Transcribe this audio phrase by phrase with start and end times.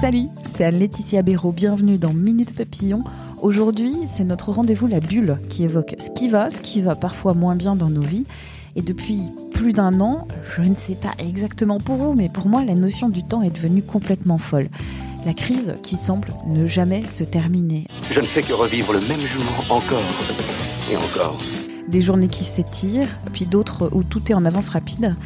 [0.00, 1.50] Salut, c'est Laetitia Béraud.
[1.50, 3.02] Bienvenue dans Minute Papillon.
[3.42, 7.34] Aujourd'hui, c'est notre rendez-vous La Bulle qui évoque ce qui va, ce qui va parfois
[7.34, 8.24] moins bien dans nos vies.
[8.76, 9.18] Et depuis
[9.52, 13.08] plus d'un an, je ne sais pas exactement pour vous, mais pour moi, la notion
[13.08, 14.68] du temps est devenue complètement folle.
[15.26, 17.88] La crise qui semble ne jamais se terminer.
[18.08, 19.98] Je ne fais que revivre le même jour encore
[20.92, 21.38] et encore.
[21.88, 25.16] Des journées qui s'étirent, puis d'autres où tout est en avance rapide.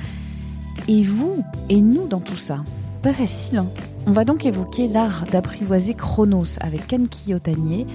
[0.89, 2.65] Et vous et nous dans tout ça?
[3.03, 3.67] Pas facile, hein?
[4.07, 7.87] On va donc évoquer l'art d'apprivoiser Chronos avec Kenki Otanier.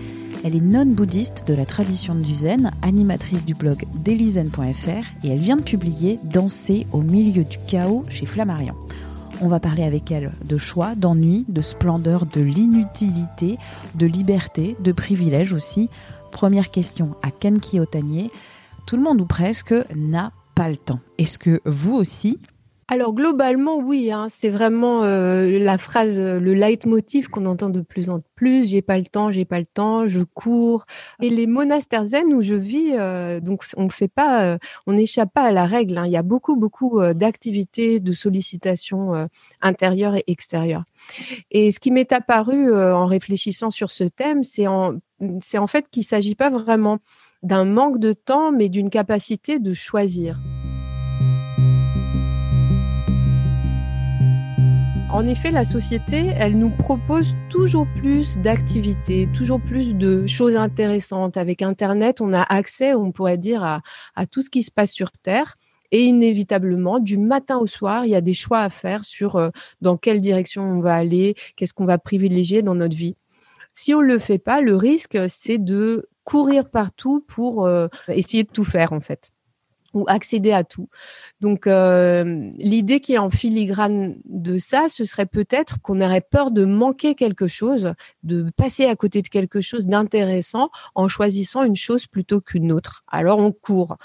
[0.43, 5.57] Elle est non-bouddhiste de la tradition du zen, animatrice du blog dailyzen.fr et elle vient
[5.57, 8.75] de publier Danser au milieu du chaos chez Flammarion.
[9.41, 13.57] On va parler avec elle de choix, d'ennui, de splendeur, de l'inutilité,
[13.95, 15.89] de liberté, de privilège aussi.
[16.31, 18.31] Première question à Kenki Otanier.
[18.85, 20.99] Tout le monde ou presque n'a pas le temps.
[21.17, 22.39] Est-ce que vous aussi,
[22.89, 27.81] alors globalement, oui, hein, c'est vraiment euh, la phrase, euh, le leitmotiv qu'on entend de
[27.81, 28.69] plus en plus.
[28.69, 30.85] J'ai pas le temps, j'ai pas le temps, je cours.
[31.21, 35.43] Et les monastères zen où je vis, euh, donc on fait pas, on n'échappe pas
[35.43, 35.97] à la règle.
[35.97, 36.05] Hein.
[36.05, 39.27] Il y a beaucoup, beaucoup d'activités, de sollicitations
[39.61, 40.85] intérieures et extérieures.
[41.51, 44.93] Et ce qui m'est apparu en réfléchissant sur ce thème, c'est en,
[45.41, 46.99] c'est en fait qu'il s'agit pas vraiment
[47.43, 50.39] d'un manque de temps, mais d'une capacité de choisir.
[55.09, 61.37] En effet, la société, elle nous propose toujours plus d'activités, toujours plus de choses intéressantes.
[61.37, 65.11] Avec Internet, on a accès, on pourrait dire, à, tout ce qui se passe sur
[65.13, 65.55] Terre.
[65.91, 69.49] Et inévitablement, du matin au soir, il y a des choix à faire sur euh,
[69.79, 73.15] dans quelle direction on va aller, qu'est-ce qu'on va privilégier dans notre vie.
[73.73, 78.43] Si on ne le fait pas, le risque, c'est de courir partout pour euh, essayer
[78.43, 79.31] de tout faire, en fait
[79.93, 80.89] ou accéder à tout.
[81.41, 86.51] Donc euh, l'idée qui est en filigrane de ça, ce serait peut-être qu'on aurait peur
[86.51, 87.93] de manquer quelque chose,
[88.23, 93.03] de passer à côté de quelque chose d'intéressant en choisissant une chose plutôt qu'une autre.
[93.07, 93.97] Alors on court.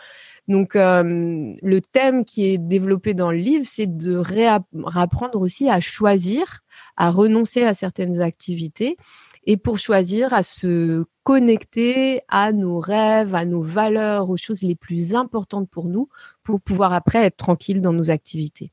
[0.49, 5.81] Donc euh, le thème qui est développé dans le livre, c'est de réapprendre aussi à
[5.81, 6.63] choisir,
[6.97, 8.97] à renoncer à certaines activités
[9.45, 14.75] et pour choisir à se connecter à nos rêves, à nos valeurs, aux choses les
[14.75, 16.09] plus importantes pour nous,
[16.43, 18.73] pour pouvoir après être tranquille dans nos activités.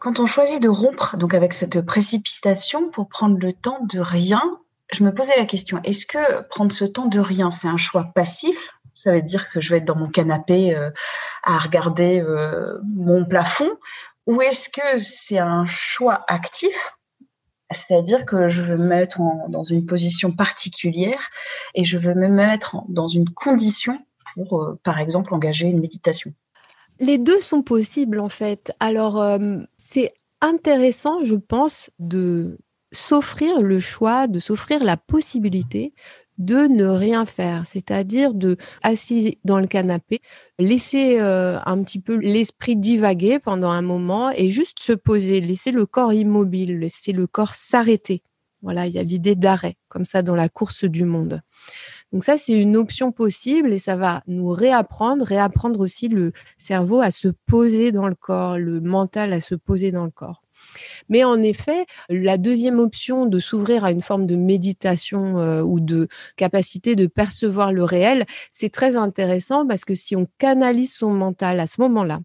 [0.00, 4.42] Quand on choisit de rompre donc avec cette précipitation pour prendre le temps de rien,
[4.92, 8.04] je me posais la question est-ce que prendre ce temps de rien, c'est un choix
[8.14, 8.70] passif?
[8.94, 10.90] Ça veut dire que je vais être dans mon canapé euh,
[11.44, 13.70] à regarder euh, mon plafond?
[14.26, 16.97] Ou est-ce que c'est un choix actif?
[17.70, 21.30] C'est-à-dire que je veux me mettre dans une position particulière
[21.74, 23.98] et je veux me mettre dans une condition
[24.34, 26.32] pour, euh, par exemple, engager une méditation.
[27.00, 28.72] Les deux sont possibles en fait.
[28.80, 32.58] Alors, euh, c'est intéressant, je pense, de
[32.92, 35.92] s'offrir le choix, de s'offrir la possibilité
[36.38, 40.20] de ne rien faire, c'est-à-dire de assis dans le canapé,
[40.58, 45.72] laisser euh, un petit peu l'esprit divaguer pendant un moment et juste se poser, laisser
[45.72, 48.22] le corps immobile, laisser le corps s'arrêter.
[48.62, 51.42] Voilà, il y a l'idée d'arrêt, comme ça dans la course du monde.
[52.12, 57.00] Donc ça, c'est une option possible et ça va nous réapprendre, réapprendre aussi le cerveau
[57.00, 60.42] à se poser dans le corps, le mental à se poser dans le corps.
[61.08, 65.80] Mais en effet, la deuxième option de s'ouvrir à une forme de méditation euh, ou
[65.80, 71.10] de capacité de percevoir le réel, c'est très intéressant parce que si on canalise son
[71.10, 72.20] mental à ce moment-là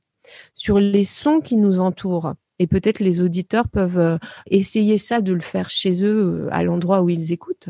[0.53, 4.17] sur les sons qui nous entourent, et peut-être les auditeurs peuvent euh,
[4.49, 7.69] essayer ça de le faire chez eux euh, à l'endroit où ils écoutent,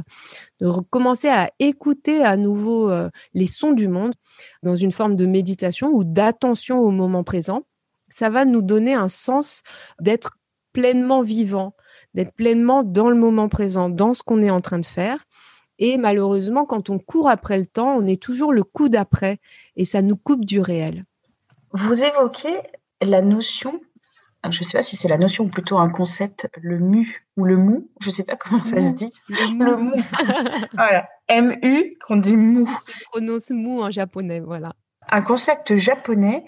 [0.60, 2.92] de recommencer à écouter à nouveau
[3.34, 4.14] les sons du monde
[4.62, 7.64] dans une forme de méditation ou d'attention au moment présent.
[8.10, 9.64] Ça va nous donner un sens
[10.00, 10.38] d'être
[10.74, 11.76] pleinement vivant,
[12.14, 15.26] d'être pleinement dans le moment présent, dans ce qu'on est en train de faire.
[15.80, 19.40] Et malheureusement, quand on court après le temps, on est toujours le coup d'après
[19.76, 21.06] et ça nous coupe du réel.
[21.72, 22.56] Vous évoquez
[23.02, 23.82] la notion,
[24.50, 27.46] je ne sais pas si c'est la notion ou plutôt un concept, le mu ou
[27.46, 29.12] le mou, je ne sais pas comment ça se dit.
[29.30, 29.92] Le mou.
[30.74, 31.08] voilà.
[31.28, 32.70] M-U, qu'on dit mou.
[32.70, 34.74] On prononce mou en japonais, voilà.
[35.10, 36.46] Un concept japonais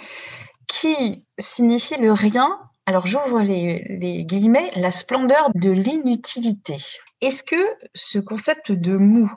[0.68, 2.60] qui signifie le rien.
[2.88, 6.78] Alors j'ouvre les, guillemets, la splendeur de l'inutilité.
[7.22, 7.56] Est-ce que
[7.96, 9.32] ce concept de mou,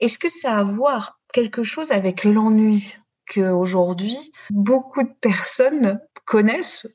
[0.00, 2.94] est-ce que ça a à voir quelque chose avec l'ennui
[3.32, 4.18] qu'aujourd'hui
[4.50, 6.86] beaucoup de personnes connaissent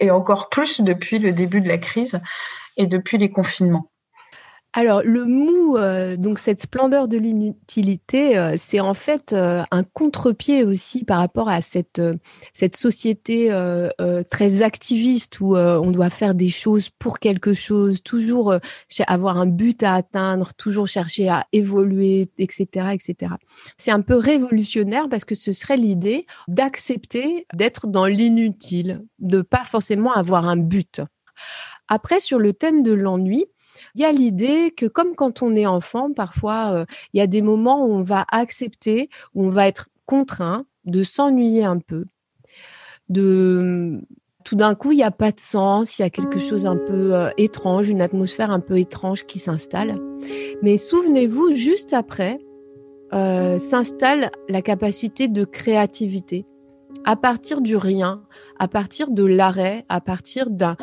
[0.00, 2.20] et encore plus depuis le début de la crise
[2.76, 3.92] et depuis les confinements?
[4.76, 9.84] Alors le mou, euh, donc cette splendeur de l'inutilité, euh, c'est en fait euh, un
[9.84, 12.02] contre-pied aussi par rapport à cette
[12.52, 13.50] cette société
[14.30, 18.54] très activiste où on doit faire des choses pour quelque chose, toujours
[19.06, 23.34] avoir un but à atteindre, toujours chercher à évoluer, etc., etc.
[23.76, 29.64] C'est un peu révolutionnaire parce que ce serait l'idée d'accepter d'être dans l'inutile, de pas
[29.64, 31.00] forcément avoir un but.
[31.88, 33.44] Après, sur le thème de l'ennui,
[33.94, 37.26] il y a l'idée que comme quand on est enfant, parfois, euh, il y a
[37.26, 42.04] des moments où on va accepter, où on va être contraint de s'ennuyer un peu,
[43.08, 44.00] de
[44.44, 46.76] tout d'un coup, il n'y a pas de sens, il y a quelque chose un
[46.76, 49.98] peu euh, étrange, une atmosphère un peu étrange qui s'installe.
[50.62, 52.38] Mais souvenez-vous, juste après,
[53.14, 56.44] euh, s'installe la capacité de créativité.
[57.06, 58.22] À partir du rien,
[58.58, 60.76] à partir de l'arrêt, à partir d'un,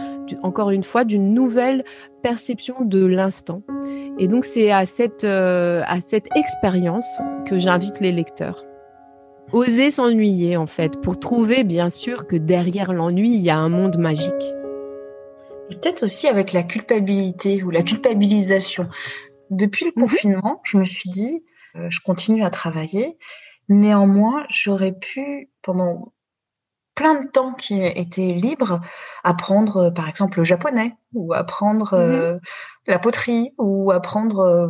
[0.43, 1.83] encore une fois, d'une nouvelle
[2.21, 3.63] perception de l'instant.
[4.19, 7.05] Et donc c'est à cette, euh, à cette expérience
[7.45, 8.65] que j'invite les lecteurs.
[9.51, 13.69] Oser s'ennuyer en fait, pour trouver bien sûr que derrière l'ennui, il y a un
[13.69, 14.53] monde magique.
[15.69, 18.87] Peut-être aussi avec la culpabilité ou la culpabilisation.
[19.49, 20.03] Depuis le mhm.
[20.03, 21.43] confinement, je me suis dit,
[21.75, 23.17] euh, je continue à travailler.
[23.69, 26.13] Néanmoins, j'aurais pu, pendant
[26.95, 28.81] plein de temps qui était libre,
[29.23, 32.39] apprendre euh, par exemple le japonais ou apprendre mmh euh,
[32.87, 34.67] la poterie ou apprendre euh,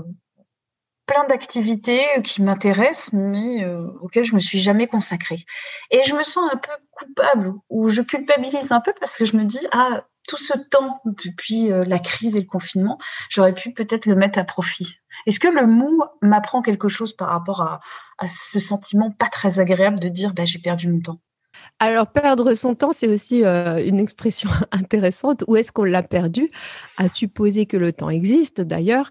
[1.06, 3.66] plein d'activités qui m'intéressent mais
[4.02, 5.46] auxquelles je me suis jamais consacrée.
[5.90, 9.36] Et je me sens un peu coupable ou je culpabilise un peu parce que je
[9.36, 12.98] me dis ah tout ce temps depuis la crise et le confinement,
[13.30, 15.00] j'aurais pu peut-être le mettre à profit.
[15.26, 17.80] Est-ce que le mou m'apprend quelque chose par rapport à,
[18.30, 21.20] ce sentiment pas très agréable de dire bah, j'ai perdu mon temps?
[21.82, 25.44] Alors, perdre son temps, c'est aussi euh, une expression intéressante.
[25.48, 26.52] Où est-ce qu'on l'a perdu?
[26.98, 29.10] À supposer que le temps existe, d'ailleurs.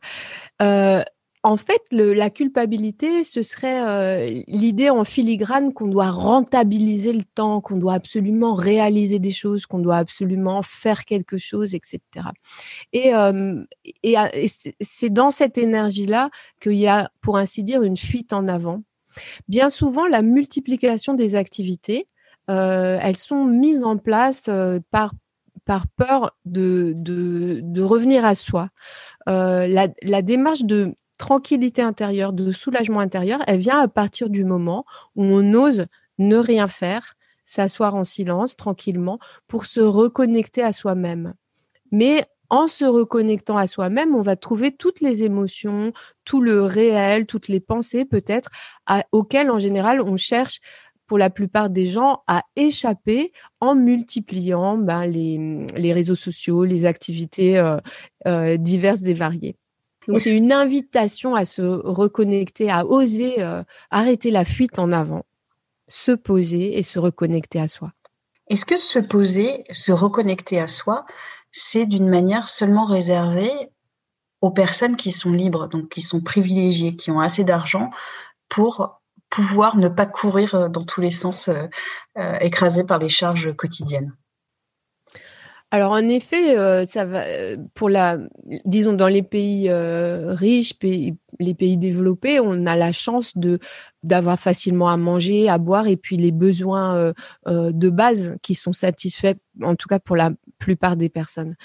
[0.63, 1.03] Euh,
[1.43, 7.61] en fait, la culpabilité, ce serait euh, l'idée en filigrane qu'on doit rentabiliser le temps,
[7.61, 12.01] qu'on doit absolument réaliser des choses, qu'on doit absolument faire quelque chose, etc.
[12.93, 13.11] Et,
[14.05, 14.17] et
[14.81, 16.31] c'est dans cette énergie-là
[16.61, 18.83] qu'il y a, pour ainsi dire, une fuite en avant.
[19.49, 22.07] Bien souvent, la multiplication des activités,
[22.49, 25.13] elles sont mises en place euh, par
[25.65, 28.71] par peur de, de, revenir à soi.
[29.29, 34.85] Euh, la, démarche de tranquillité intérieure, de soulagement intérieur, elle vient à partir du moment
[35.15, 35.87] où on ose
[36.19, 37.15] ne rien faire,
[37.45, 41.35] s'asseoir en silence tranquillement pour se reconnecter à soi-même.
[41.93, 45.93] Mais en se reconnectant à soi-même, on va trouver toutes les émotions,
[46.25, 48.51] tout le réel, toutes les pensées peut-être
[49.13, 50.61] auxquelles en général on cherche
[51.11, 57.59] pour la plupart des gens à échapper en multipliant ben, les, réseaux sociaux, les activités
[57.59, 57.79] euh,
[58.29, 59.57] euh, diverses et variées.
[60.07, 65.25] Donc c'est une invitation à se reconnecter, à oser euh, arrêter la fuite en avant,
[65.89, 67.91] se poser et se reconnecter à soi.
[68.47, 71.07] Est-ce que se poser, se reconnecter à soi,
[71.51, 73.51] c'est d'une manière seulement réservée
[74.43, 77.91] aux personnes qui sont libres, donc qui sont privilégiées, qui ont assez d'argent
[78.49, 79.00] pour
[79.31, 81.67] pouvoir ne pas courir euh, dans tous les sens euh,
[82.19, 84.13] euh, écrasé par les charges quotidiennes.
[85.73, 87.23] Alors en effet, ça va
[87.75, 88.19] pour la,
[88.65, 93.35] disons dans les pays riches, les pays développés, on a la chance
[94.03, 97.13] d'avoir facilement à manger, à boire et puis les besoins
[97.47, 101.57] de base qui sont satisfaits, en tout cas pour la plupart des personnes.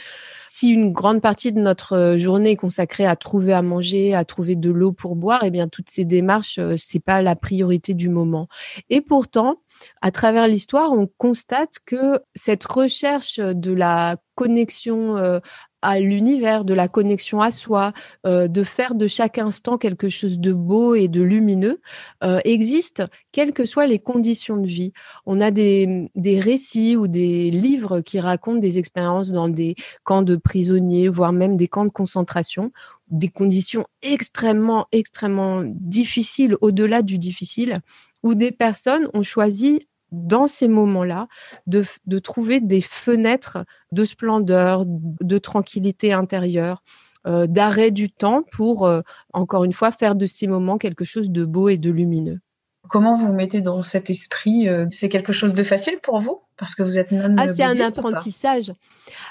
[0.47, 4.25] Si une grande partie de notre euh, journée est consacrée à trouver à manger, à
[4.25, 7.93] trouver de l'eau pour boire, eh bien toutes ces démarches, euh, c'est pas la priorité
[7.93, 8.47] du moment.
[8.89, 9.57] Et pourtant,
[10.01, 15.39] à travers l'histoire, on constate que cette recherche de la connexion euh,
[15.85, 17.93] à l'univers, de la connexion à soi,
[18.25, 21.79] euh, de faire de chaque instant quelque chose de beau et de lumineux,
[22.23, 24.93] euh, existe quelles que soient les conditions de vie.
[25.25, 30.23] On a des, des récits ou des livres qui racontent des expériences dans des camps
[30.23, 32.71] de prisonniers, voire même des camps de concentration,
[33.09, 37.81] des conditions extrêmement, extrêmement difficiles, au-delà du difficile,
[38.23, 41.27] où des personnes ont choisi dans ces moments-là,
[41.67, 41.83] de,
[42.19, 46.83] trouver des fenêtres de splendeur, de tranquillité intérieure,
[47.27, 49.01] euh, d'arrêt du temps pour, euh,
[49.33, 52.39] encore une fois, faire de ces moments quelque chose de beau et de lumineux.
[52.89, 56.41] Comment vous mettez dans cet esprit euh, C'est quelque chose de facile pour vous?
[56.57, 58.71] Parce que vous êtes non Ah, c'est un apprentissage.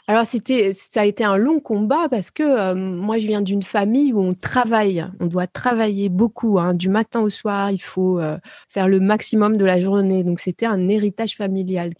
[0.06, 3.62] Alors c'était, ça a été un long combat parce que euh, moi je viens d'une
[3.62, 7.70] famille où on travaille, on doit travailler beaucoup, hein, du matin au soir.
[7.70, 8.36] Il faut euh,
[8.68, 10.22] faire le maximum de la journée.
[10.22, 11.92] Donc c'était un héritage familial.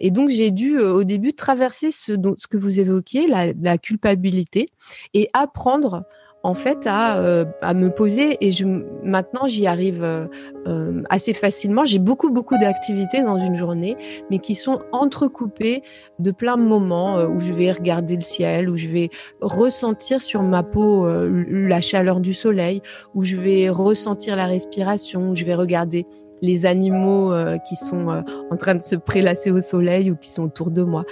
[0.00, 4.68] Et donc, j'ai dû au début traverser ce, ce que vous évoquiez, la, la culpabilité,
[5.12, 6.04] et apprendre
[6.48, 10.26] en fait à, euh, à me poser et je, maintenant j'y arrive euh,
[10.66, 11.84] euh, assez facilement.
[11.84, 13.96] J'ai beaucoup beaucoup d'activités dans une journée,
[14.30, 15.82] mais qui sont entrecoupées
[16.18, 19.10] de plein de moments où je vais regarder le ciel, où je vais
[19.42, 22.80] ressentir sur ma peau la chaleur du soleil,
[23.14, 26.06] où je vais ressentir la respiration, où je vais regarder
[26.40, 27.32] les animaux
[27.68, 31.04] qui sont en train de se prélasser au soleil ou qui sont autour de moi.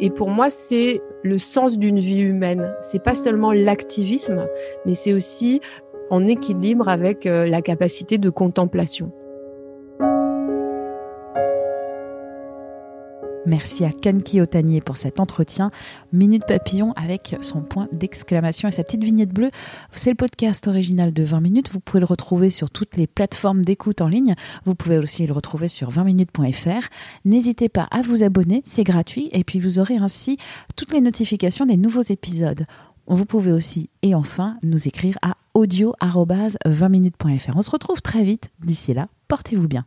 [0.00, 2.72] Et pour moi, c'est le sens d'une vie humaine.
[2.82, 4.46] C'est pas seulement l'activisme,
[4.86, 5.60] mais c'est aussi
[6.10, 9.12] en équilibre avec euh, la capacité de contemplation.
[13.48, 15.70] Merci à Kanki Otanier pour cet entretien.
[16.12, 19.50] Minute Papillon avec son point d'exclamation et sa petite vignette bleue.
[19.92, 21.72] C'est le podcast original de 20 minutes.
[21.72, 24.34] Vous pouvez le retrouver sur toutes les plateformes d'écoute en ligne.
[24.66, 26.88] Vous pouvez aussi le retrouver sur 20minutes.fr.
[27.24, 30.36] N'hésitez pas à vous abonner, c'est gratuit et puis vous aurez ainsi
[30.76, 32.66] toutes les notifications des nouveaux épisodes.
[33.06, 37.56] Vous pouvez aussi et enfin nous écrire à audio-20minutes.fr.
[37.56, 38.50] On se retrouve très vite.
[38.62, 39.86] D'ici là, portez-vous bien.